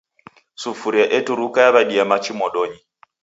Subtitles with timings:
[0.61, 2.79] Sufuria eturuka yawedia machi modonyi